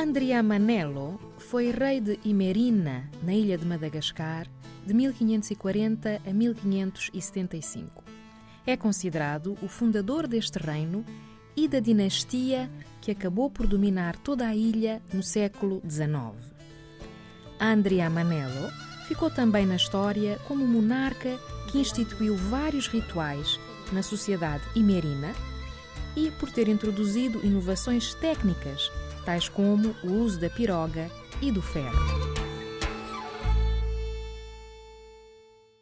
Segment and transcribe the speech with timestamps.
[0.00, 4.46] Andrea Manello foi rei de Imerina, na ilha de Madagascar,
[4.86, 8.04] de 1540 a 1575.
[8.64, 11.04] É considerado o fundador deste reino
[11.56, 16.54] e da dinastia que acabou por dominar toda a ilha no século XIX.
[17.58, 18.70] Andrea Manello
[19.08, 21.36] ficou também na história como monarca
[21.72, 23.58] que instituiu vários rituais
[23.92, 25.34] na sociedade imerina
[26.14, 28.92] e por ter introduzido inovações técnicas,
[29.28, 31.10] tais como o uso da piroga
[31.42, 32.37] e do ferro.